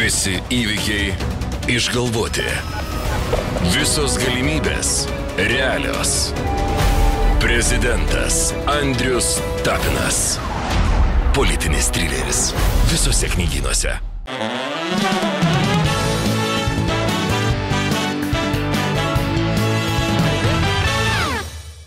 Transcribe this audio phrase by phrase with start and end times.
[0.00, 1.10] Visi įvykiai
[1.68, 2.46] išgalvoti.
[3.74, 5.02] Visos galimybės
[5.36, 6.30] realios.
[7.42, 10.38] Prezidentas Andrius Tapinas.
[11.36, 12.40] Politinis trileris.
[12.88, 13.92] Visose knygynuose.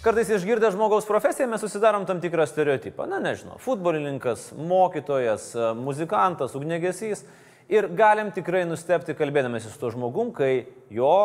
[0.06, 3.10] Kartais išgirdę žmogaus profesiją mes susidarom tam tikrą stereotipą.
[3.10, 7.26] Na nežinau, futbolininkas, mokytojas, muzikantas, ugnegesys.
[7.72, 11.16] Ir galim tikrai nustepti kalbėdamėsi su to žmogum, kai jo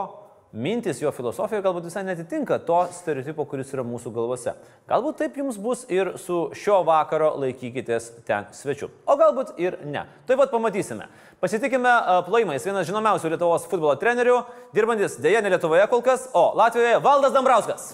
[0.53, 4.55] mintis, jo filosofija galbūt visai netitinka to stereotipo, kuris yra mūsų galvose.
[4.89, 8.89] Galbūt taip jums bus ir su šio vakaro laikykitės ten svečiu.
[9.05, 10.07] O galbūt ir ne.
[10.29, 11.11] Taip pat pamatysime.
[11.43, 11.91] Pasitikime
[12.27, 14.41] plojimais vienas žinomiausių Lietuvos futbolo trenerių,
[14.75, 17.93] dirbantis dėja ne Lietuvoje kol kas, o Latvijoje Valdas Dambrauskas.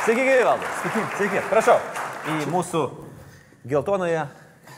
[0.00, 0.76] Sveiki, gyvi valdas.
[0.82, 1.40] Sveiki, sveiki.
[1.52, 1.78] Prašau,
[2.26, 2.84] į mūsų
[3.68, 4.28] geltonąją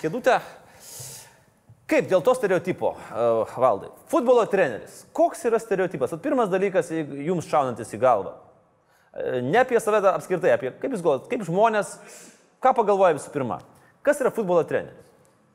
[0.03, 0.41] kėdutę.
[1.93, 3.91] Kaip dėl to stereotipo, uh, valdai?
[4.09, 5.03] Futbolo treneris.
[5.13, 6.15] Koks yra stereotipas?
[6.15, 8.33] At pirmas dalykas jums šaunantis į galvą.
[9.13, 11.97] Uh, ne apie save apskritai, apie kaip jūs galvojate, kaip žmonės,
[12.65, 13.61] ką pagalvoja visų pirma.
[14.07, 15.03] Kas yra futbolo treneris?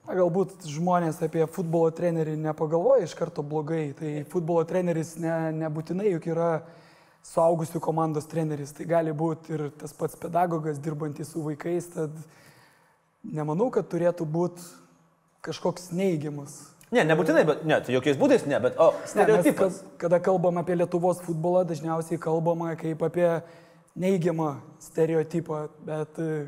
[0.07, 3.89] Galbūt žmonės apie futbolo trenerį nepagalvoja iš karto blogai.
[3.97, 5.33] Tai futbolo treneris ne,
[5.65, 6.51] nebūtinai juk yra
[7.27, 12.13] suaugusių komandos treneris, tai gali būti ir tas pats pedagogas dirbantis su vaikais, tad
[13.33, 14.63] nemanau, kad turėtų būti
[15.45, 16.59] kažkoks neigiamas.
[16.91, 19.81] Ne, nebūtinai, bet ne, tai jokiais būdais ne, bet o stereotipas.
[19.83, 23.27] Ne, kada kalbam apie Lietuvos futbolą, dažniausiai kalbama kaip apie
[23.99, 26.47] neigiamą stereotipą, bet e,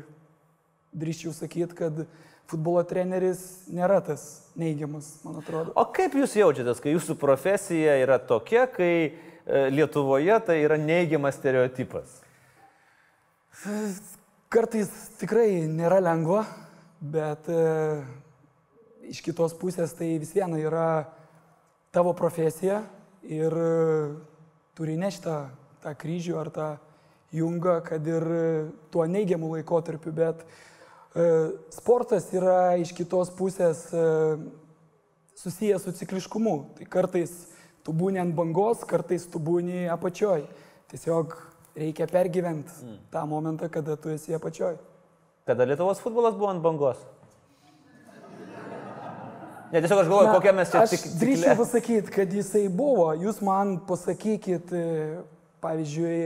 [0.96, 2.04] drįščiau sakyti, kad
[2.50, 5.74] futbolo treneris nėra tas neigiamas, man atrodo.
[5.76, 8.94] O kaip jūs jaučiatės, kai jūsų profesija yra tokia, kai
[9.50, 12.20] E, Lietuvoje tai yra neigiamas stereotipas?
[14.50, 16.44] Kartais tikrai nėra lengva,
[17.00, 17.62] bet e,
[19.10, 20.90] iš kitos pusės tai vis viena yra
[21.94, 22.82] tavo profesija
[23.24, 23.72] ir e,
[24.78, 25.38] turi nešti tą,
[25.82, 26.68] tą kryžių ar tą
[27.32, 28.26] jungą, kad ir
[28.90, 31.26] tuo neigiamu laikotarpiu, bet e,
[31.74, 34.04] sportas yra iš kitos pusės e,
[35.40, 36.56] susijęs su cikliškumu.
[36.78, 37.32] Tai kartais
[37.86, 40.44] tu būni ant bangos, kartais tu būni apačioj.
[40.90, 41.36] Tiesiog
[41.78, 43.02] reikia pergyventi mm.
[43.14, 44.76] tą momentą, kada tu esi apačioj.
[45.48, 47.00] Kada Lietuvos futbolas buvo ant bangos?
[49.70, 51.04] Ne, tiesiog aš galvoju, kokią mes čia tik...
[51.06, 53.06] Aš drįčiau pasakyti, kad jisai buvo.
[53.14, 55.20] Jūs man pasakykit, e,
[55.62, 56.16] pavyzdžiui,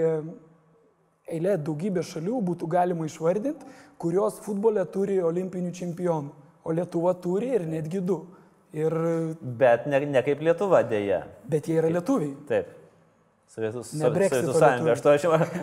[1.37, 3.69] eilė daugybė šalių būtų galima išvardinti,
[4.01, 6.33] kurios futbole turi olimpinių čempionų.
[6.65, 8.23] O Lietuva turi ir netgi du.
[8.75, 8.97] Ir...
[9.61, 11.21] Bet ne, ne kaip Lietuva dėja.
[11.49, 12.33] Bet jie yra lietuviai.
[12.49, 12.73] Taip.
[13.55, 14.95] Sovietų sąjunga,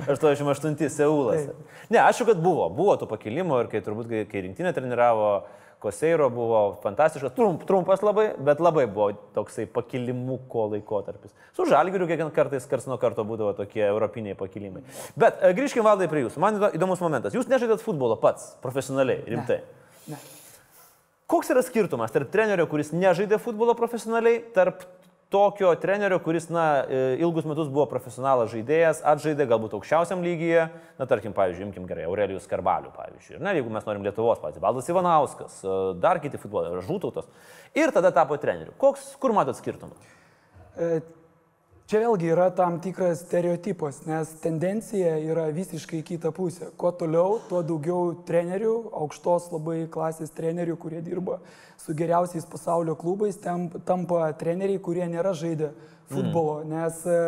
[0.08, 1.50] 88 Seulas.
[1.92, 2.70] Ne, aišku, kad buvo.
[2.72, 5.42] Buvo tų pakilimų ir kai turbūt, kai, rinktinė treniravo,
[5.82, 11.34] Koseiro buvo fantastiškas, trump, trumpas labai, bet labai buvo toksai pakilimuko laikotarpis.
[11.58, 14.84] Su žalgiriu kiekvieną kartą kars nuo karto būdavo tokie europiniai pakilimai.
[15.18, 16.44] Bet e, grįžkime valdai prie jūsų.
[16.44, 17.34] Man įdomus momentas.
[17.34, 19.64] Jūs nežaidėt futbolo pats, profesionaliai, rimtai.
[20.06, 20.20] Ne.
[20.20, 20.22] ne.
[21.34, 24.86] Koks yra skirtumas tarp trenerio, kuris nežaidė futbolo profesionaliai, tarp
[25.32, 30.66] tokio trenerio, kuris, na, e, ilgus metus buvo profesionalas žaidėjas, atžaidė galbūt aukščiausiam lygyje,
[31.00, 34.92] na, tarkim, pavyzdžiui, imkim gerai, Aurelijus Karbalių, pavyzdžiui, na, jeigu mes norim Lietuvos, pavyzdžiui, Valdas
[34.92, 37.32] Ivanauskas, e, dar kiti futbolai, Žūtautas,
[37.78, 38.76] ir tada tapo treneriu.
[38.82, 39.96] Koks, kur matot skirtumą?
[41.92, 46.70] Čia vėlgi yra tam tikras stereotipas, nes tendencija yra visiškai kita pusė.
[46.80, 51.42] Kuo toliau, tuo daugiau trenerių, aukštos labai klasės trenerių, kurie dirba
[51.76, 55.74] su geriausiais pasaulio klubais, tampa treneriai, kurie nėra žaidę
[56.08, 56.62] futbolo.
[56.64, 56.72] Mm.
[56.72, 57.20] Nes e,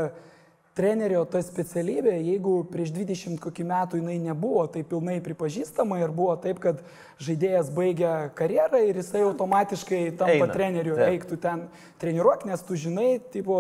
[0.80, 6.40] trenerio ta specialybė, jeigu prieš 20 kokį metų jinai nebuvo tai pilnai pripažįstama ir buvo
[6.40, 6.80] taip, kad
[7.20, 10.54] žaidėjas baigia karjerą ir jisai automatiškai tampa Eina.
[10.56, 11.68] treneriu, eik tu ten
[12.00, 13.60] treniruok, nes tu žinai, tipo,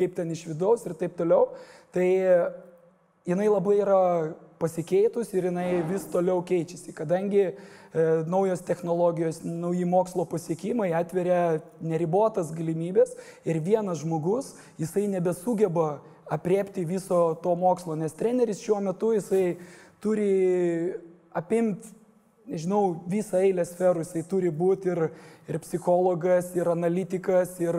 [0.00, 1.52] kaip ten iš vidaus ir taip toliau.
[1.94, 2.08] Tai
[3.28, 4.00] jinai labai yra
[4.60, 7.52] pasikeitus ir jinai vis toliau keičiasi, kadangi e,
[8.28, 13.14] naujos technologijos, nauji mokslo pasiekimai atveria neribotas galimybės
[13.48, 19.56] ir vienas žmogus, jisai nebesugeba apriepti viso to mokslo, nes treneris šiuo metu jisai
[20.04, 20.28] turi
[21.36, 21.96] apimti,
[22.50, 25.06] nežinau, visą eilę sferų, jisai turi būti ir,
[25.48, 27.78] ir psichologas, ir analitikas, ir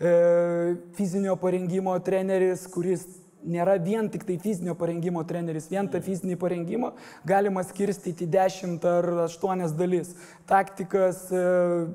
[0.00, 3.02] E, fizinio parengimo treneris, kuris
[3.46, 6.92] nėra vien tik tai fizinio parengimo treneris, vien tą fizinį parengimą
[7.26, 10.14] galima skirstyti 10 ar 8 dalis.
[10.50, 11.40] Taktikas, e,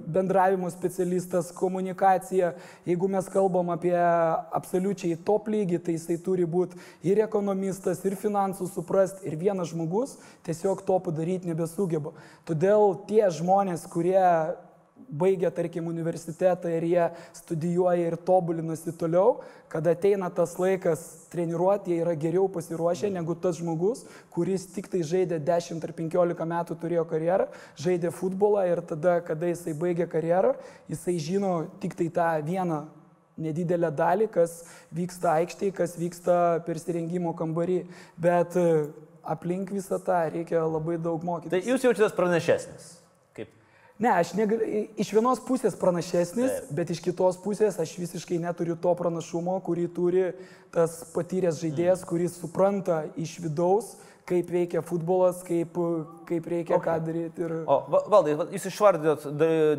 [0.07, 2.53] bendravimo specialistas, komunikacija.
[2.87, 8.69] Jeigu mes kalbam apie absoliučiai top lygį, tai jisai turi būti ir ekonomistas, ir finansų
[8.71, 10.15] suprasti, ir vienas žmogus
[10.47, 12.15] tiesiog to padaryti nebesugeba.
[12.47, 14.55] Todėl tie žmonės, kurie
[14.95, 17.05] baigia, tarkim, universitetą ir jie
[17.35, 23.59] studijuoja ir tobulinasi toliau, kada ateina tas laikas treniruoti, jie yra geriau pasiruošę negu tas
[23.59, 27.47] žmogus, kuris tik tai žaidė 10 ar 15 metų turėjo karjerą,
[27.79, 30.55] žaidė futbolą ir tada, kada jisai baigia karjerą,
[30.91, 32.85] jisai žino tik tai tą vieną
[33.37, 34.61] nedidelę dalį, kas
[34.95, 36.37] vyksta aikštėje, kas vyksta
[36.67, 37.81] persirengimo kambarį.
[38.15, 38.55] Bet
[39.25, 41.51] aplink visą tą reikia labai daug mokytis.
[41.51, 42.93] Tai jūs jaučiatės pranašesnis.
[43.99, 46.71] Ne, aš negaliu, iš vienos pusės pranašesnis, Taip.
[46.75, 50.25] bet iš kitos pusės aš visiškai neturiu to pranašumo, kurį turi
[50.75, 52.09] tas patyręs žaidėjas, mm.
[52.09, 53.93] kuris supranta iš vidaus,
[54.27, 55.79] kaip veikia futbolas, kaip,
[56.27, 56.89] kaip reikia okay.
[56.89, 57.45] ką daryti.
[57.45, 57.55] Ir...
[57.71, 57.79] O
[58.11, 59.29] valdai, jūs išvardėt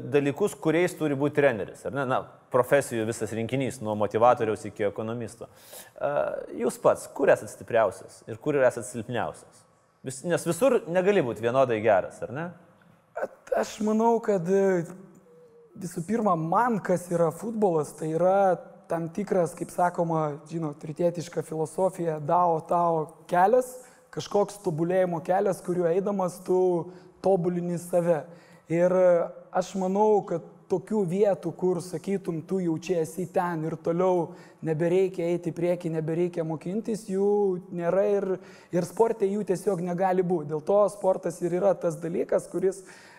[0.09, 2.09] dalykus, kuriais turi būti treneris, ar ne?
[2.09, 2.23] Na,
[2.55, 5.51] profesijų visas rinkinys, nuo motivatoriaus iki ekonomisto.
[6.57, 9.65] Jūs pats, kur esate stipriausias ir kur esate silpniausias?
[10.07, 12.53] Vis, nes visur negali būti vienodai geras, ar ne?
[13.57, 14.83] Aš manau, kad e,
[15.81, 22.19] visų pirma, man kas yra futbolas, tai yra tam tikras, kaip sakoma, žinot, tritietiška filosofija,
[22.21, 22.99] dao tao
[23.31, 23.71] kelias,
[24.13, 26.59] kažkoks tobulėjimo kelias, kuriuo eidamas tu
[27.25, 28.27] tobulini save.
[28.69, 29.09] Ir e,
[29.57, 34.35] aš manau, kad tokių vietų, kur sakytum, tu jaučiasi ten ir toliau
[34.69, 37.33] nebereikia eiti į priekį, nebereikia mokintis, jų
[37.73, 38.31] nėra ir,
[38.77, 40.53] ir sportė jų tiesiog negali būti.
[40.53, 43.16] Dėl to sportas ir yra tas dalykas, kuris E,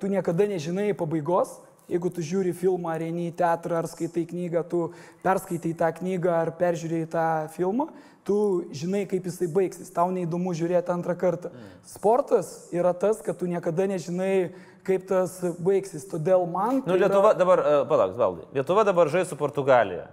[0.00, 1.60] tu niekada nežinai pabaigos.
[1.84, 4.78] Jeigu tu žiūri filmą, ar eini į teatrą, ar skaitai knygą, tu
[5.20, 7.90] perskaitai tą knygą ar peržiūrėjai tą filmą,
[8.24, 8.36] tu
[8.72, 11.52] žinai, kaip jisai baigsis, tau neįdomu žiūrėti antrą kartą.
[11.84, 14.54] Sportas yra tas, kad tu niekada nežinai,
[14.88, 16.08] kaip tas baigsis.
[16.08, 16.80] Todėl man...
[16.80, 17.40] Nu, tai Lietuva yra...
[17.42, 18.48] dabar, uh, palauk, valdai.
[18.56, 20.08] Lietuva dabar žais su Portugalija.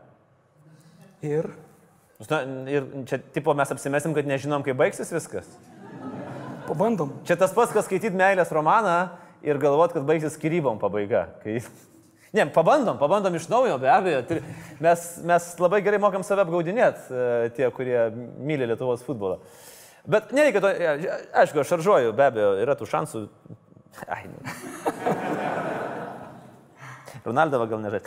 [1.24, 1.54] Ir?
[2.28, 5.48] Na, ir čia, tipo, mes apsimesim, kad nežinom, kaip baigsis viskas.
[6.68, 7.16] Pabandom.
[7.24, 9.00] Čia tas pats, kas skaityti meilės romaną
[9.46, 11.28] ir galvot, kad baigsis skirybom pabaiga.
[11.44, 11.62] Kai...
[12.32, 14.22] Ne, pabandom, pabandom iš naujo, be abejo.
[14.80, 18.06] Mes, mes labai gerai mokam save apgaudinėti, e, tie, kurie
[18.40, 19.42] myli Lietuvos futbolą.
[20.08, 20.72] Bet nereikia to,
[21.42, 23.26] aišku, aš šaržuoju, be abejo, yra tų šansų.
[24.08, 24.40] Ai, ne.
[27.28, 28.02] Ronaldovą gal nežai.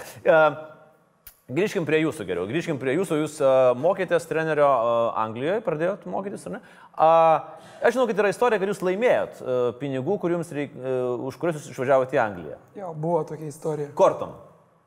[1.45, 2.47] Grįžkim prie jūsų geriau.
[2.49, 3.19] Grįžkim prie jūsų.
[3.21, 6.61] Jūs uh, mokėtės trenerio uh, Anglijoje, pradėjot mokytis, ar ne?
[6.97, 11.37] Uh, aš žinau, kad yra istorija, kad jūs laimėjot uh, pinigų, kur reik, uh, už
[11.43, 12.57] kuriuos jūs išvažiavote į Angliją.
[12.81, 13.91] Jo, buvo tokia istorija.
[13.93, 14.33] Kortom.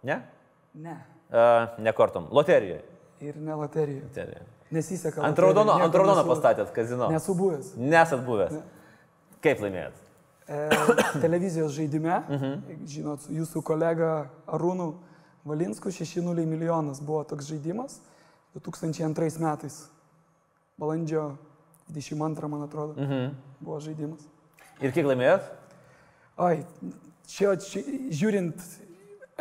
[0.02, 0.24] Ne?
[0.74, 0.98] Ne.
[1.30, 2.26] Uh, ne kortom.
[2.34, 2.82] Loterijoje.
[3.22, 4.08] Ir ne loterijoje.
[4.10, 4.50] Loterijoje.
[4.74, 5.22] Nesiseka.
[5.30, 7.12] Ant raudono, ant raudono pastatėt kazino.
[7.14, 7.76] Nesu buvęs.
[7.78, 8.58] Nesat buvęs.
[8.58, 8.66] Ne.
[9.46, 10.02] Kaip laimėjot?
[10.48, 10.70] E,
[11.22, 12.46] televizijos žaidime, uh mhm.
[12.46, 12.86] -huh.
[12.88, 14.94] žinot, jūsų kolega Arūnų
[15.48, 18.00] Valinskų 6-0 milijonas buvo toks žaidimas
[18.58, 19.86] 2002 metais.
[20.78, 21.32] Balandžio
[21.90, 23.32] 22, man atrodo, mhm.
[23.64, 24.28] buvo žaidimas.
[24.84, 25.48] Ir kiek laimėjot?
[26.38, 26.60] Oi,
[27.26, 27.82] čia, čia
[28.14, 28.62] žiūrint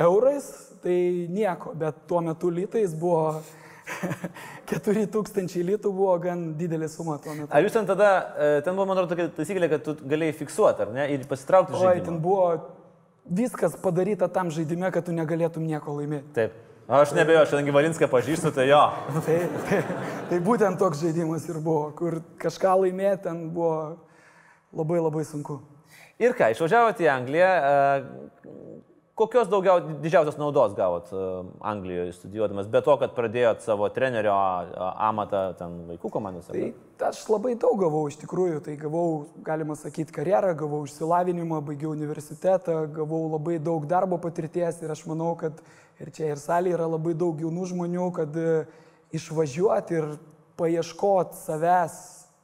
[0.01, 0.47] eurais,
[0.81, 0.97] tai
[1.33, 3.43] nieko, bet tuo metu litais buvo
[4.71, 7.51] 4000 litų buvo gan didelė suma tuo metu.
[7.53, 10.87] Ar jūs ten tada, e, ten buvo, man atrodo, tokia taisyklė, kad tu galėjai fiksuoti,
[10.87, 12.01] ar ne, ir pasitraukti iš žaidimo?
[12.01, 12.49] Oi, ten buvo
[13.31, 16.33] viskas padaryta tam žaidime, kad tu negalėtum nieko laimėti.
[16.37, 16.63] Taip.
[16.87, 18.83] Aš nebejoju, aš kadangi Valinską pažįstu, tai jo.
[19.27, 19.81] tai, tai,
[20.31, 23.97] tai būtent toks žaidimas ir buvo, kur kažką laimėti ten buvo
[24.77, 25.59] labai labai sunku.
[26.23, 27.51] Ir ką, išvažiavote į Angliją,
[29.17, 31.19] Kokios daugiau, didžiausios naudos gavot e,
[31.65, 34.35] Anglijoje studijuodamas, be to, kad pradėjot savo trenerio
[35.09, 36.53] amatą ten vaikų komandose?
[37.01, 39.07] Tai aš labai daug gavau iš tikrųjų, tai gavau,
[39.47, 45.33] galima sakyti, karjerą, gavau išsilavinimą, baigiau universitetą, gavau labai daug darbo patirties ir aš manau,
[45.41, 45.65] kad
[45.97, 48.67] ir čia ir salėje yra labai daug jaunų žmonių, kad e,
[49.17, 50.13] išvažiuoti ir
[50.61, 51.97] paieškoti savęs,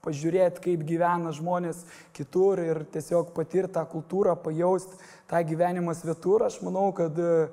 [0.03, 4.97] pažiūrėti, kaip gyvena žmonės kitur ir tiesiog patirti tą kultūrą, pajausti
[5.31, 7.45] tą gyvenimą svetur, aš manau, kad e,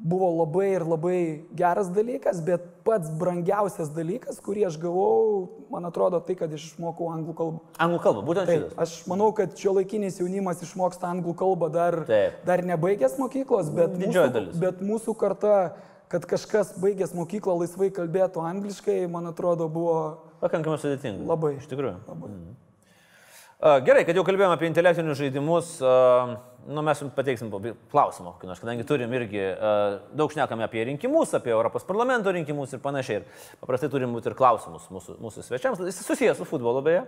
[0.00, 1.18] buvo labai ir labai
[1.58, 7.36] geras dalykas, bet pats brangiausias dalykas, kurį aš gavau, man atrodo, tai, kad išmokau anglų
[7.42, 7.60] kalbą.
[7.76, 8.56] Anglų kalbą, būtent tai.
[8.80, 12.40] Aš manau, kad šio laikinis jaunimas išmoksta anglų kalbą dar, Taip.
[12.48, 15.60] dar nebaigęs mokyklos, bet mūsų, bet mūsų karta,
[16.08, 20.00] kad kažkas baigęs mokyklą laisvai kalbėtų angliškai, man atrodo, buvo
[20.40, 21.28] Pakankamai sudėtinga.
[21.28, 21.54] Labai.
[21.60, 21.96] Iš tikrųjų.
[22.08, 22.32] Labai.
[22.32, 22.58] Mhm.
[23.60, 25.74] Gerai, kad jau kalbėjome apie intelektinius žaidimus,
[26.64, 27.50] nu, mes jums pateiksim
[27.92, 29.42] klausimą, kadangi turim irgi
[30.16, 33.20] daug šnekame apie rinkimus, apie Europos parlamento rinkimus ir panašiai.
[33.20, 37.04] Ir paprastai turim būti ir klausimus mūsų, mūsų svečiams, jis susijęs su futbolu beje.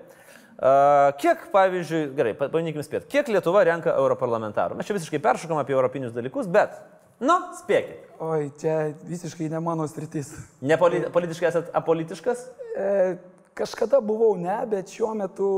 [1.25, 4.77] Kiek, pavyzdžiui, gerai, pabandykim spėti, kiek Lietuva renka europarlamentarų?
[4.77, 6.77] Mes čia visiškai peršokam apie europinius dalykus, bet
[7.23, 8.09] Nu, spėkit.
[8.23, 10.33] Oi, čia visiškai ne mano sritis.
[10.63, 12.41] Ne poli politiškai esat apolitiškas?
[12.75, 12.87] E,
[13.59, 15.49] kažkada buvau ne, bet šiuo metu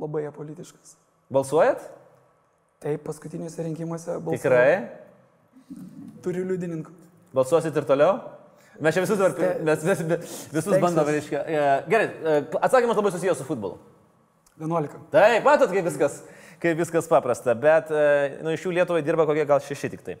[0.00, 0.96] labai apolitiškas.
[1.32, 1.84] Balsuojat?
[2.82, 4.36] Taip, paskutiniuose rinkimuose balsavau.
[4.36, 4.74] Tikrai?
[6.24, 6.92] Turiu liudininkų.
[7.36, 8.18] Balsuosit ir toliau?
[8.82, 10.04] Mes čia visus, dabar, mes vis,
[10.52, 11.40] visus bandom, reiškia.
[11.44, 13.78] e, Gerai, e, atsakymas labai susijęs su futbolu.
[14.60, 15.00] 11.
[15.12, 16.20] Taip, matot, kaip viskas,
[16.60, 18.04] kaip viskas paprasta, bet e,
[18.44, 20.18] nu, iš jų Lietuvai dirba kokie gal šeši tik tai.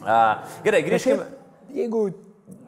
[0.00, 1.26] A, gerai, grįžkime.
[1.72, 2.06] Jeigu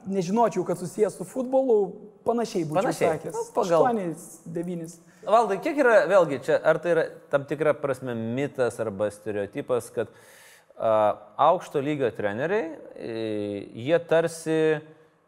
[0.07, 1.79] nežinočiau, kad susijęs su futbolu,
[2.25, 3.11] panašiai būčiau Panašiai.
[3.19, 3.35] sakęs.
[3.35, 4.15] Nu, pagal- 8,
[4.47, 4.99] 9.
[5.25, 10.09] Valdai, kiek yra, vėlgi, čia, ar tai yra tam tikra prasme mitas arba stereotipas, kad
[10.77, 12.77] a, aukšto lygio treneriai,
[13.75, 14.81] jie tarsi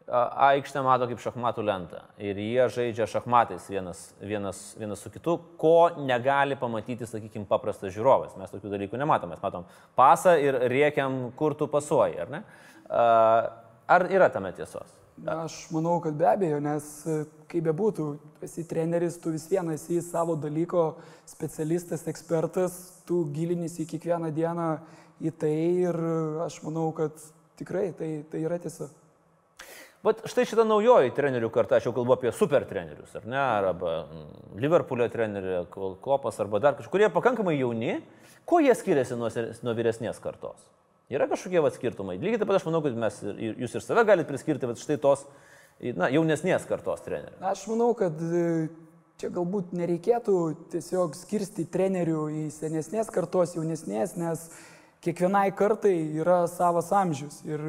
[0.07, 5.89] aikštę mato kaip šachmatų lentą ir jie žaidžia šachmatais vienas, vienas, vienas su kitu, ko
[5.99, 8.37] negali pamatyti, sakykime, paprastas žiūrovas.
[8.39, 9.65] Mes tokių dalykų nematom, mes matom
[9.99, 12.43] pasą ir rėkiam, kur tu pasuoji, ar ne?
[12.87, 14.95] Ar yra tame tiesos?
[15.27, 16.87] Aš manau, kad be abejo, nes
[17.49, 18.05] kaip bebūtų,
[18.45, 20.91] esi treneris, tu vis viena esi savo dalyko
[21.27, 24.69] specialistas, ekspertas, tu gilinis į kiekvieną dieną
[25.19, 25.99] į tai ir
[26.45, 27.17] aš manau, kad
[27.57, 28.91] tikrai tai, tai yra tiesa.
[30.05, 33.93] Vat štai šitą naujoji trenerių karta, aš jau kalbu apie super trenerius, ar ne, arba
[34.05, 34.27] mm,
[34.61, 35.63] Liverpoolio trenerių,
[36.03, 37.97] Klopas, arba dar kažkurie pakankamai jauni,
[38.47, 39.31] kuo jie skiriasi nuo,
[39.65, 40.61] nuo vyresnės kartos?
[41.11, 42.17] Yra kažkokie vat skirtumai.
[42.19, 44.97] Lygiai taip pat aš manau, kad mes, ir- jūs ir save galite priskirti, bet štai
[45.01, 45.25] tos
[45.95, 47.37] na, jaunesnės kartos trenerių.
[47.47, 48.67] Aš manau, kad e,
[49.21, 50.37] čia galbūt nereikėtų
[50.75, 54.49] tiesiog skirsti trenerių į senesnės kartos, jaunesnės, nes
[55.05, 57.63] kiekvienai kartai yra savas amžius ir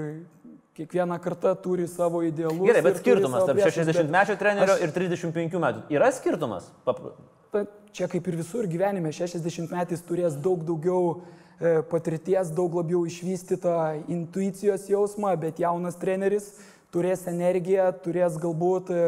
[0.79, 2.63] kiekviena karta turi savo idealus.
[2.63, 5.83] Gerai, bet skirtumas tarp priešus, bet 60-mečio trenerio aš- ir 35 metų.
[5.99, 6.71] Yra skirtumas?
[6.87, 7.03] Pap...
[7.51, 7.65] Ta,
[7.97, 11.17] čia kaip ir visur gyvenime, 60 metais turės daug daugiau
[11.59, 16.53] e, patirties, daug labiau išvystytą intuicijos jausmą, bet jaunas treneris
[16.95, 19.03] turės energiją, turės galbūt e,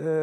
[0.00, 0.16] e,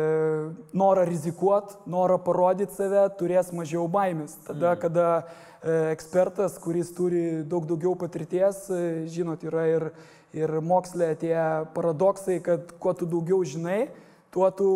[0.73, 4.35] norą rizikuoti, norą parodyti save, turės mažiau baimės.
[4.47, 9.87] Tada, kada e, ekspertas, kuris turi daug daugiau patirties, e, žinot, yra ir,
[10.33, 11.37] ir mokslė tie
[11.75, 13.87] paradoksai, kad kuo tu daugiau žinai,
[14.33, 14.69] tuo tu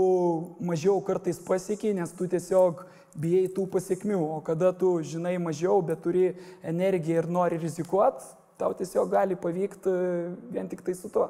[0.62, 2.86] mažiau kartais pasiekiai, nes tu tiesiog
[3.18, 4.20] bijai tų pasiekmių.
[4.38, 6.30] O kada tu žinai mažiau, bet turi
[6.62, 8.30] energiją ir nori rizikuoti,
[8.62, 11.30] tau tiesiog gali pavykti e, vien tik tai su tuo.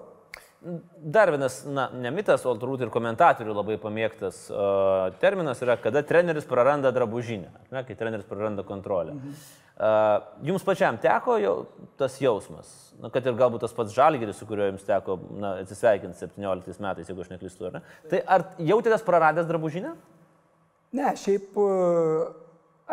[0.97, 6.01] Dar vienas, na, ne mitas, o turbūt ir komentatorių labai pamėgtas uh, terminas yra, kada
[6.01, 9.13] treneris praranda drabužinę, ne, kai treneris praranda kontrolę.
[9.13, 9.37] Mhm.
[9.77, 11.53] Uh, jums pačiam teko jau
[12.01, 16.17] tas jausmas, na, kad ir galbūt tas pats žalgeris, su kuriuo jums teko na, atsisveikinti
[16.17, 17.83] 17 metais, jeigu aš neklystu, ar ne?
[18.09, 19.93] Tai ar jautėtės praradęs drabužinę?
[20.97, 21.67] Ne, šiaip e,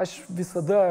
[0.04, 0.82] aš visada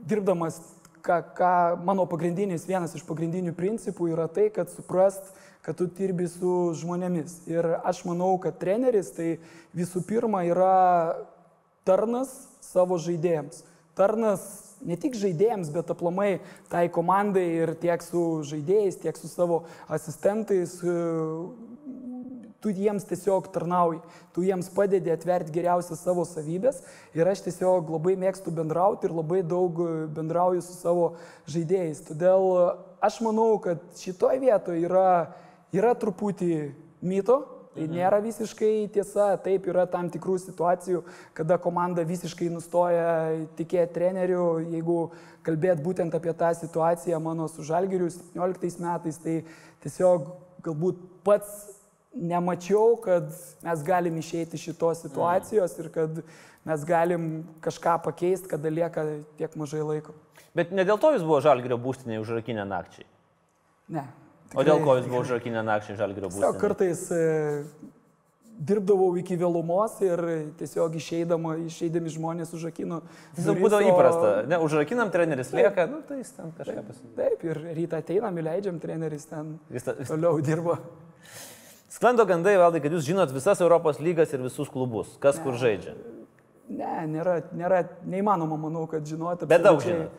[0.00, 0.62] dirbdamas,
[1.04, 1.54] ką, ką
[1.84, 7.38] mano pagrindinis, vienas iš pagrindinių principų yra tai, kad suprast, kad tu dirbi su žmonėmis.
[7.48, 9.38] Ir aš manau, kad treneris tai
[9.76, 10.74] visų pirma yra
[11.88, 12.32] tarnas
[12.64, 13.62] savo žaidėjams.
[13.96, 14.44] Tarnas
[14.84, 16.40] ne tik žaidėjams, bet aplamai
[16.72, 20.96] tai komandai ir tiek su žaidėjais, tiek su savo asistentais, e,
[22.64, 24.00] tu jiems tiesiog tarnauji,
[24.32, 26.80] tu jiems padedi atverti geriausias savo savybės
[27.16, 29.82] ir aš tiesiog labai mėgstu bendrauti ir labai daug
[30.16, 31.10] bendrauju su savo
[31.44, 32.00] žaidėjais.
[32.08, 32.48] Todėl
[33.04, 35.34] aš manau, kad šitoje vietoje yra,
[35.74, 36.54] yra truputį
[37.04, 37.40] myto,
[37.74, 41.02] tai nėra visiškai tiesa, taip yra tam tikrų situacijų,
[41.34, 44.98] kada komanda visiškai nustoja tikėti treneriu, jeigu
[45.46, 49.40] kalbėt būtent apie tą situaciją mano su Žalgiriu 17 metais, tai
[49.84, 50.30] tiesiog
[50.64, 51.74] galbūt pats
[52.14, 53.30] nemačiau, kad
[53.64, 56.22] mes galim išeiti iš šitos situacijos ir kad
[56.64, 57.30] mes galim
[57.64, 59.04] kažką pakeisti, kada lieka
[59.38, 60.14] tiek mažai laiko.
[60.54, 63.08] Bet ne dėl to jūs buvo žalgerio būstinė užrakinę nakčiai.
[63.92, 64.06] Ne.
[64.54, 65.62] O dėl ko jūs buvo užrakinę
[65.98, 66.60] žalgerio Tiesiog būstinė?
[66.60, 67.64] kartais e,
[68.54, 70.20] dirbdavau iki vėlumos ir
[70.60, 73.00] tiesiog išeidama, išeidami žmonės užrakino.
[73.34, 74.30] Tiesiog būdavo įprasta.
[74.46, 77.10] Ne, užrakinam treneris lieka, nu tai jis ten kažką pasimė.
[77.18, 80.78] Taip, ir rytą ateinam, įleidžiam, treneris ten Vis ta- vis- toliau dirba.
[81.94, 85.94] Sklando gandai, valdai, kad jūs žinot visas Europos lygas ir visus klubus, kas kur žaidžia.
[86.68, 89.46] Ne, nėra, nėra neįmanoma, manau, kad žinoti.
[89.50, 90.10] Bet daug žinot.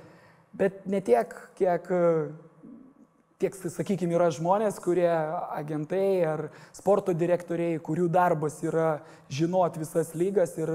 [0.56, 1.88] Bet ne tiek, kiek,
[3.42, 9.00] tiek, sakykime, yra žmonės, kurie agentai ar sporto direktoriai, kurių darbas yra
[9.30, 10.72] žinot visas lygas ir,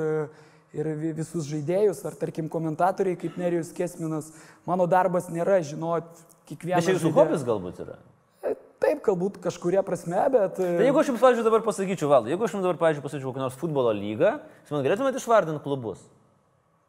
[0.77, 4.33] ir vi- visus žaidėjus, ar tarkim komentatoriai kaip Nerijus Kesminas.
[4.69, 6.05] Mano darbas nėra žinot
[6.51, 6.83] kiekvieną.
[6.85, 7.97] Čia jūsų hobis galbūt yra.
[8.45, 10.57] E, Taip, galbūt kažkuria prasme, bet...
[10.61, 13.33] e, Tai jeigu aš jums, pavyzdžiui, dabar pasakyčiau, valdai, jeigu aš jums dabar, pavyzdžiui, pasakyčiau
[13.33, 14.31] kokią nors futbolo lygą,
[14.65, 16.01] jūs man galėtumėte išvardinti klubus.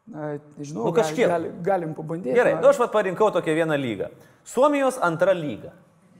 [0.08, 1.28] Na, nežinau, Nu, kažkiek.
[1.30, 2.34] gal, gal, galim pabandyti.
[2.34, 2.60] Gerai, na.
[2.64, 4.08] nu aš pat parinkau tokią vieną lygą.
[4.44, 5.72] Suomijos antra lyga.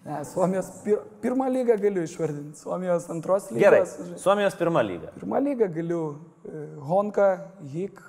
[0.03, 2.59] Ne, Suomijos pir, pirmą lygą galiu išvardinti.
[2.59, 3.63] Suomijos antros lygos.
[3.63, 5.13] Gerai, Suomijos pirma lyga.
[5.15, 6.01] Pirmą lygą galiu
[6.43, 7.29] e, Honka,
[7.71, 8.01] Hik,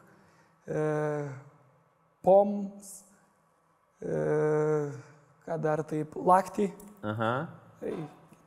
[0.65, 0.86] e,
[2.25, 2.96] Poms,
[4.01, 4.17] e,
[5.46, 6.72] ką dar taip, Lakti.
[7.03, 7.32] Aha.
[7.84, 7.93] Tai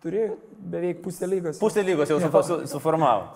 [0.02, 0.26] turi
[0.58, 1.62] beveik pusę lygos.
[1.62, 3.30] Pusę lygos jau su, suformavo.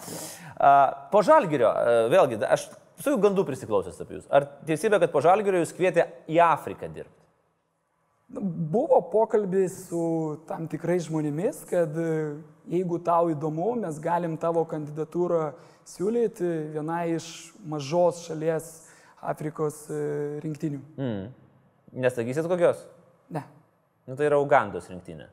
[1.13, 1.71] Po žalgerio,
[2.11, 2.67] vėlgi, aš
[3.01, 4.27] su jų gandų prisiklausęs apie jūs.
[4.33, 7.20] Ar teisybė, kad po žalgerio jūs kvietė į Afriką dirbti?
[8.33, 10.01] Buvo pokalbis su
[10.47, 12.37] tam tikrais žmonėmis, kad e,
[12.71, 15.49] jeigu tau įdomu, mes galim tavo kandidatūrą
[15.91, 17.27] siūlyti vienai iš
[17.67, 18.69] mažos šalies
[19.33, 19.99] Afrikos e,
[20.45, 20.79] rinktinių.
[20.95, 21.27] Mm.
[22.07, 22.87] Nesakysit kokios?
[23.35, 23.43] Ne.
[24.07, 25.27] Nu, tai yra Ugandos rinktinė.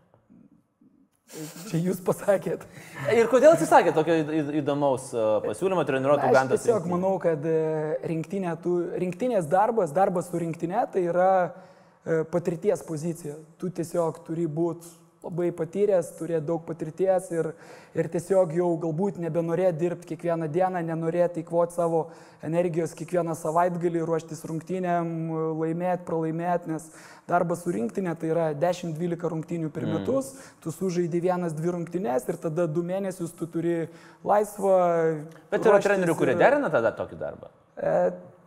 [1.68, 2.66] Čia jūs pasakėt.
[3.14, 4.18] Ir kodėl atsisakėt tokio
[4.58, 6.66] įdomaus e, pasiūlymo treniruoti Ugandos?
[6.66, 6.96] Tiesiog rinktinę?
[6.98, 7.46] manau, kad
[8.10, 11.32] rinktinė, tu, rinktinės darbas, darbas su rinktinė, tai yra
[12.32, 13.36] patirties pozicija.
[13.60, 14.96] Tu tiesiog turi būti
[15.28, 17.52] labai patyręs, turėti daug patirties ir,
[17.98, 22.08] ir tiesiog jau galbūt nebenorėti dirbti kiekvieną dieną, nenorėti įkvoti savo
[22.46, 25.10] energijos kiekvieną savaitgalį, ruoštis rungtynėm,
[25.58, 26.88] laimėti, pralaimėti, nes
[27.28, 29.98] darbas su rinktinė tai yra 10-12 rungtynių per mm.
[29.98, 30.32] metus,
[30.64, 33.78] tu sužaidži vienas, dvi rungtynės ir tada du mėnesius tu turi
[34.28, 34.78] laisvą.
[35.52, 37.52] Bet yra trenerių, kurie derina tada tokį darbą.
[37.78, 37.96] E,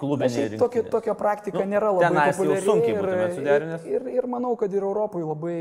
[0.00, 0.46] klubinė.
[0.60, 2.64] Tokia, tokia praktika nu, nėra labai populiari.
[2.66, 3.86] Sunkiai būtumėt suderinęs.
[3.86, 5.56] Ir, ir, ir manau, kad ir Europoje labai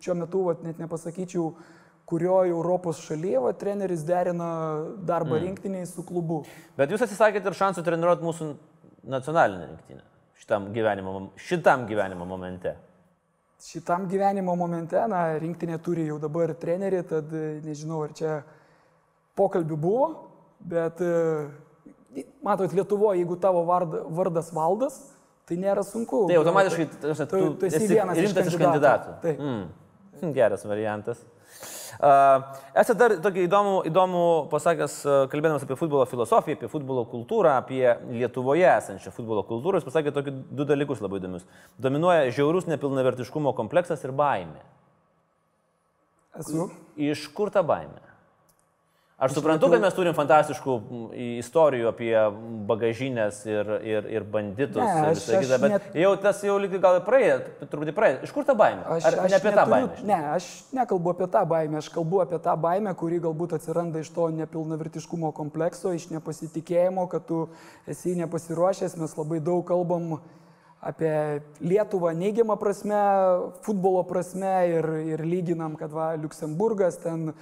[0.00, 1.50] šiuo metu, vat, net nepasakyčiau,
[2.10, 4.50] kurioje Europos šalyje va, treneris derina
[5.06, 5.42] darbą mm.
[5.46, 6.42] rinktiniai su klubu.
[6.78, 8.48] Bet jūs atsisakėte ir šansų treniruoti mūsų
[9.10, 10.06] nacionalinę rinktinę
[10.40, 12.74] šitam gyvenimo, šitam gyvenimo momente.
[13.60, 18.38] Šitam gyvenimo momente, na, rinktinė turi jau dabar trenerį, tad nežinau, ar čia
[19.38, 20.06] pokalbių buvo,
[20.64, 21.02] bet
[22.44, 25.00] matot, Lietuvoje, jeigu tavo varda, vardas valdas,
[25.48, 26.26] tai nėra sunku.
[26.30, 29.18] Tai automatiškai tu, tu, tu esi vienas rimtas iš kandidatų.
[29.24, 29.44] Taip.
[29.44, 30.32] Mm.
[30.36, 31.20] Geras variantas.
[32.00, 32.44] Uh,
[32.78, 37.82] Esate dar tokį įdomų, įdomų pasakęs, uh, kalbėdamas apie futbolo filosofiją, apie futbolo kultūrą, apie
[38.14, 41.44] Lietuvoje esančią futbolo kultūrą, jūs pasakėte tokius du dalykus labai įdomius.
[41.82, 44.62] Dominuoja žiaurus nepilnavertiškumo kompleksas ir baimė.
[46.40, 46.70] Esu.
[47.10, 48.09] Iš kur ta baimė?
[49.20, 50.74] Aš suprantu, kad mes turim fantastiškų
[51.42, 52.14] istorijų apie
[52.70, 55.90] bagažinės ir, ir, ir banditus ne, ir visą kitą, bet net...
[56.00, 57.34] jau tas jau lygiai gal praėjo,
[57.66, 58.22] truputį praėjo.
[58.24, 58.86] Iš kur ta baimė?
[58.96, 60.00] Aš, Ar aš ne apie neturiu, tą baimę?
[60.08, 64.08] Ne, aš nekalbu apie tą baimę, aš kalbu apie tą baimę, kuri galbūt atsiranda iš
[64.16, 67.44] to nepilnavertiškumo komplekso, iš nepasitikėjimo, kad tu
[67.92, 70.16] esi nepasiruošęs, mes labai daug kalbam
[70.80, 73.00] apie Lietuvą neigiamą prasme,
[73.68, 77.34] futbolo prasme ir, ir lyginam, kad va, Luksemburgas ten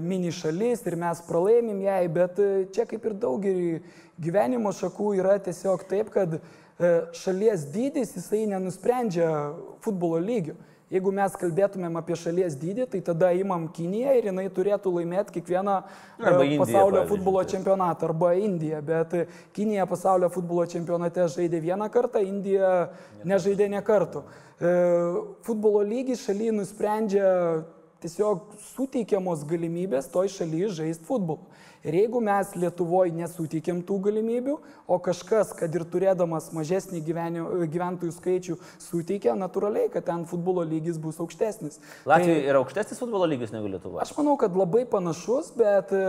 [0.00, 3.82] mini šalis ir mes pralaimim jai, bet e, čia kaip ir daugelį
[4.16, 6.40] gyvenimo šakų yra tiesiog taip, kad e,
[7.12, 9.28] šalies dydis jisai nenusprendžia
[9.84, 10.56] futbolo lygio.
[10.88, 15.74] Jeigu mes kalbėtumėm apie šalies dydį, tai tada imam Kiniją ir jinai turėtų laimėti kiekvieną
[16.16, 18.80] arba pasaulio Indija, futbolo čempionatą arba Indiją.
[18.88, 19.12] Bet
[19.52, 22.70] Kinija pasaulio futbolo čempionate žaidė vieną kartą, Indija
[23.20, 24.24] nežaidė ne kartų.
[25.44, 27.28] Futbolo lygis šaly nusprendžia
[28.02, 31.46] tiesiog suteikiamos galimybės toj šalyje žaisti futbolą.
[31.86, 34.56] Ir jeigu mes Lietuvoje nesuteikėm tų galimybių,
[34.90, 41.20] o kažkas, kad ir turėdamas mažesnį gyventojų skaičių, suteikia, natūraliai, kad ten futbolo lygis bus
[41.22, 41.78] aukštesnis.
[42.08, 44.02] Latvijoje tai, yra aukštesnis futbolo lygis negu Lietuvoje?
[44.02, 46.02] Aš manau, kad labai panašus, bet e,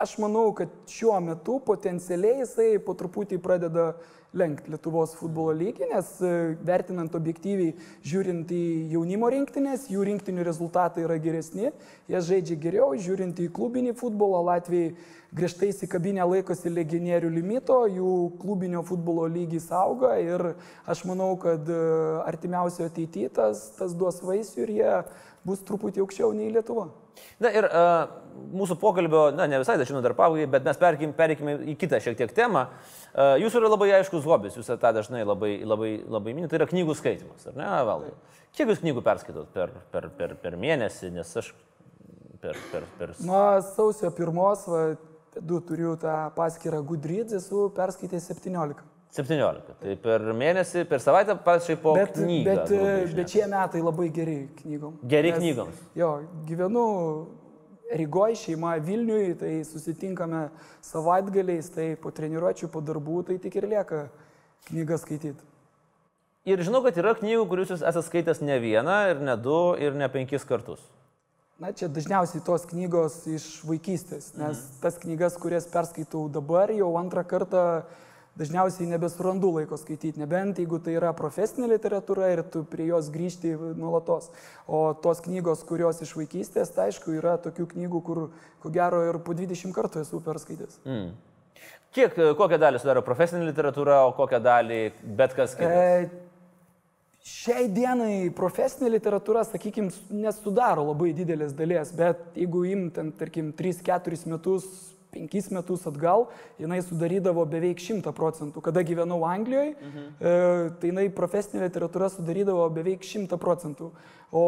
[0.00, 3.92] aš manau, kad šiuo metu potencialiai jisai po truputį pradeda
[4.36, 6.32] lenkti Lietuvos futbolo lygį, nes e,
[6.64, 7.74] vertinant objektyviai,
[8.06, 8.64] žiūrint į
[8.94, 11.72] jaunimo rinktinės, jų rinktinių rezultatai yra geresni,
[12.08, 14.94] jie žaidžia geriau, žiūrint į klubinį futbolą, Latvijai
[15.32, 20.52] griežtai įsikabinę laikosi legionierių limito, jų klubinio futbolo lygis auga ir
[20.88, 21.82] aš manau, kad e,
[22.24, 24.96] artimiausio ateityje tas, tas duos vaisių ir jie
[25.46, 26.88] bus truputį aukščiau nei Lietuva.
[27.42, 28.04] Na ir uh,
[28.54, 32.16] mūsų pokalbio, na ne visai dažnai dar pabaigai, bet mes perkime, perkime į kitą šiek
[32.18, 32.68] tiek temą.
[33.12, 36.70] Uh, jūsų yra labai aiškus hobis, jūs tą dažnai labai, labai, labai minite, tai yra
[36.70, 38.14] knygų skaitimas, ar ne, valdai?
[38.56, 41.52] Kiek jūs knygų perskaitot per, per, per, per mėnesį, nes aš
[42.42, 42.58] per...
[42.72, 43.16] per, per...
[43.26, 44.86] Nuo sausio pirmos, va,
[45.40, 48.91] du turiu tą paskirtą Gudrydz, esu perskaitęs 17.
[49.12, 49.76] 17.
[49.82, 52.48] Tai per mėnesį, per savaitę pačiai po bet, knygą.
[52.48, 54.94] Bet, bet, bet šie metai labai geri knygom.
[55.04, 55.82] Geri Nes, knygoms.
[55.98, 56.14] Jo,
[56.48, 56.84] gyvenu
[57.92, 60.46] Rygoje šeima Vilniui, tai susitinkame
[60.80, 64.06] savaitgaliais, tai po treniruočių, po darbų, tai tik ir lieka
[64.70, 65.44] knygą skaityti.
[66.48, 69.92] Ir žinau, kad yra knygų, kuriuos jūs esate skaitęs ne vieną, ir ne du, ir
[69.92, 70.80] ne penkis kartus.
[71.60, 74.80] Na, čia dažniausiai tos knygos iš vaikystės, nes mhm.
[74.82, 77.66] tas knygas, kurias perskaitau dabar, jau antrą kartą
[78.38, 83.52] dažniausiai nebesurandu laiko skaityti, nebent jeigu tai yra profesinė literatūra ir tu prie jos grįžti
[83.76, 84.30] nuolatos.
[84.66, 88.24] O tos knygos, kurios iš vaikystės, tai aišku, yra tokių knygų, kur
[88.62, 90.80] ko gero ir po 20 kartų esu perskaitęs.
[90.88, 91.12] Mm.
[91.92, 96.08] Kiek, kokią dalį sudaro profesinė literatūra, o kokią dalį bet kas kitas?
[96.08, 96.28] E,
[97.22, 99.92] Šiai dienai profesinė literatūra, sakykime,
[100.24, 104.66] nesudaro labai didelės dalies, bet jeigu imtent, tarkim, 3-4 metus,
[105.12, 106.26] 5 metus atgal,
[106.60, 108.62] jinai sudarydavo beveik 100 procentų.
[108.64, 110.06] Kada gyvenau Anglijoje, mhm.
[110.18, 110.36] e,
[110.80, 113.92] tai jinai profesinė literatūra sudarydavo beveik 100 procentų.
[114.32, 114.44] O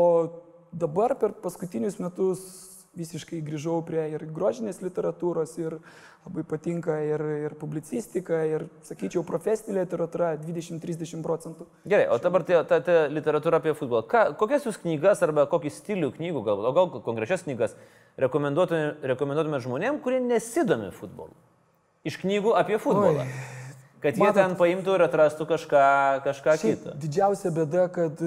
[0.72, 2.46] dabar per paskutinius metus
[2.94, 5.77] visiškai grįžau prie ir grožinės literatūros, ir
[6.24, 11.66] labai patinka ir, ir publicistika, ir, sakyčiau, profesinė literatūra 20-30 procentų.
[11.90, 14.05] Gerai, o dabar ta, ta, ta literatūra apie futbolą.
[14.09, 17.77] Ką, kokias jūs knygas arba kokį stilių knygų, gal, o gal konkrečias knygas
[18.20, 21.35] rekomenduotumėte rekomenduotume žmonėm, kurie nesidomi futbolu?
[22.05, 23.24] Iš knygų apie futbolą.
[23.24, 23.53] Oi.
[24.05, 25.85] Kad jie Matot, ten paimtų ir atrastų kažką,
[26.27, 26.96] kažką kitą.
[27.00, 28.20] Didžiausia bėda, kad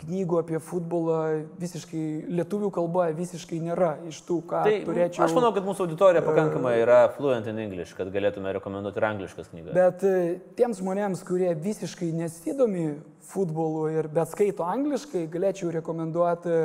[0.00, 1.20] knygų apie futbolą
[1.60, 5.24] visiškai, lietuvių kalba visiškai nėra iš tų, ką tai, turėčiau.
[5.26, 9.50] Aš manau, kad mūsų auditorija pakankamai yra fluent in English, kad galėtume rekomenduoti ir angliškas
[9.52, 9.76] knygas.
[9.76, 10.20] Bet e,
[10.58, 12.86] tiems žmonėms, kurie visiškai nesidomi
[13.30, 16.60] futbolu ir bet skaito angliškai, galėčiau rekomenduoti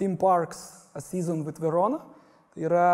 [0.00, 2.00] Tim Parks A Season with Verona.
[2.54, 2.88] Tai yra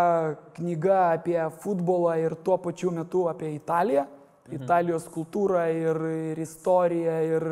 [0.56, 4.06] knyga apie futbolą ir tuo pačiu metu apie Italiją.
[4.48, 4.58] Mhm.
[4.58, 6.00] Italijos kultūrą ir,
[6.32, 7.46] ir istoriją ir,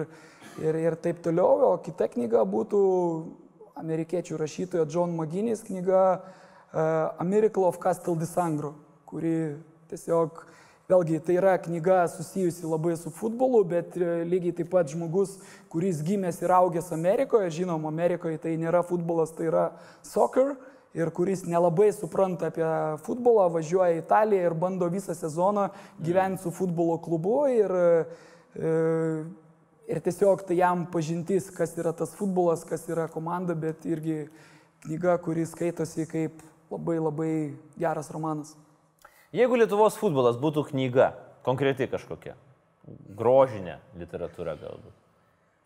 [0.59, 1.71] ir, ir taip toliau.
[1.71, 2.81] O kita knyga būtų
[3.81, 8.75] amerikiečių rašytojo John Maginis knyga uh, A Miracle of Castel di Sangro,
[9.07, 9.55] kuri
[9.89, 10.45] tiesiog,
[10.91, 15.37] vėlgi, tai yra knyga susijusi labai su futbolu, bet e, lygiai taip pat žmogus,
[15.73, 19.69] kuris gimęs ir augęs Amerikoje, žinom, Amerikoje tai nėra futbolas, tai yra
[20.07, 20.57] soccer
[20.97, 22.67] ir kuris nelabai supranta apie
[23.07, 25.69] futbolą, važiuoja į Italiją ir bando visą sezoną
[26.03, 27.85] gyventi su futbolo klubu ir e,
[29.91, 34.29] Ir tiesiog tai jam pažintis, kas yra tas futbolas, kas yra komanda, bet irgi
[34.85, 37.33] knyga, kuri skaitosi kaip labai labai
[37.75, 38.55] geras romanas.
[39.37, 41.13] Jeigu Lietuvos futbolas būtų knyga,
[41.47, 42.35] konkreti kažkokia,
[43.17, 44.97] grožinė literatūra galbūt,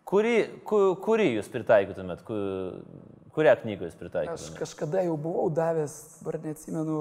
[0.09, 0.37] kuri,
[0.69, 2.37] ku, kuri jūs pritaikytumėt, ku,
[3.37, 4.53] kurią knygą jūs pritaikytumėt?
[4.53, 5.97] Aš kažkada jau buvau davęs,
[6.29, 7.01] ar neatsimenu,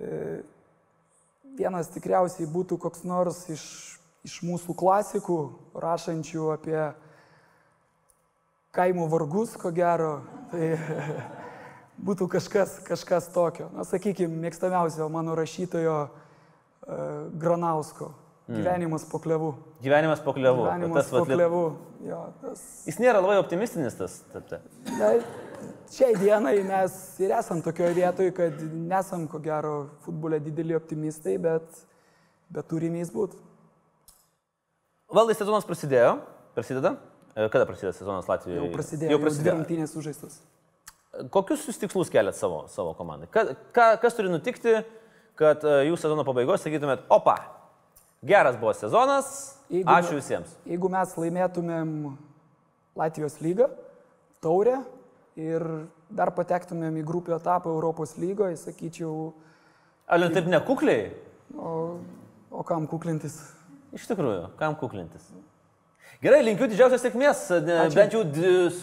[0.00, 0.40] e,
[1.60, 3.66] vienas tikriausiai būtų koks nors iš
[4.26, 5.38] iš mūsų klasikų,
[5.80, 6.80] rašančių apie
[8.76, 10.20] kaimo vargus, ko gero,
[10.52, 10.74] tai
[12.06, 13.68] būtų kažkas, kažkas tokio.
[13.76, 16.16] Na, sakykime, mėgstamiausio mano rašytojo uh,
[17.40, 18.12] Granausko.
[18.50, 18.56] Mm.
[18.56, 19.52] Gyvenimas po klevu.
[19.82, 20.64] Gyvenimas po klevu.
[20.66, 21.62] Gyvenimas tas, po klevu.
[22.02, 22.62] Jo, tas...
[22.88, 24.16] Jis nėra labai optimistinis tas.
[24.32, 24.58] Ta, ta.
[24.98, 25.12] Na,
[25.94, 29.74] šiai dienai mes ir esam tokioje vietoje, kad nesam ko gero
[30.06, 31.84] futbole dideli optimistai, bet,
[32.50, 33.38] bet turime jis būti.
[35.14, 36.16] Valdai sezonas prasidėjo,
[36.56, 36.96] prasideda.
[37.36, 38.64] E, kada prasideda sezonas Latvijoje?
[38.64, 39.14] Jau prasidėjo.
[39.14, 39.54] Jau prasidėjo.
[39.60, 40.40] Rungtynės sužaistas.
[41.32, 43.28] Kokius jūs tikslus keliat savo, savo komandai?
[43.32, 43.44] Ka,
[43.76, 44.78] ka, kas turi nutikti,
[45.38, 47.36] kad e, jūs sezono pabaigos sakytumėt, opa,
[48.26, 49.30] geras buvo sezonas,
[49.72, 50.54] jeigu, ačiū visiems.
[50.68, 51.94] Jeigu mes laimėtumėm
[53.00, 53.68] Latvijos lygą,
[54.44, 54.80] taurę
[55.40, 55.64] ir
[56.10, 59.30] dar patektumėm į grupių etapą Europos lygoje, sakyčiau.
[60.10, 61.10] Ar taip nekukliai?
[61.54, 62.00] O,
[62.50, 63.38] o kam kuklintis?
[63.94, 65.30] Iš tikrųjų, kam kuklintis?
[66.20, 67.94] Gerai, linkiu didžiausios sėkmės, Ačiū.
[67.96, 68.20] bent jau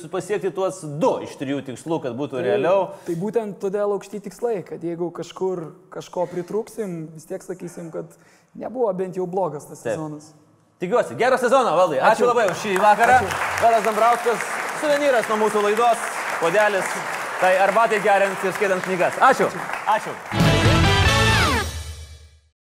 [0.10, 2.88] pasiekti tuos du iš trijų tikslų, kad būtų tai, realiau.
[3.06, 8.10] Tai būtent todėl aukšti tikslai, kad jeigu kažkur kažko pritrūksim, vis tiek sakysim, kad
[8.58, 9.94] nebuvo bent jau blogas tas Taip.
[9.94, 10.34] sezonas.
[10.82, 12.02] Tikiuosi, gerą sezoną, valdai.
[12.02, 13.22] Ačiū, Ačiū labai už šį vakarą.
[13.62, 16.12] Valas Dambrauskas, suvenyras nuo mūsų laidos,
[16.42, 16.94] podelis,
[17.42, 19.18] tai arbatai geriant ir skaitant knygas.
[19.18, 19.50] Ačiū.
[19.86, 20.14] Ačiū.
[20.34, 20.57] Ačiū.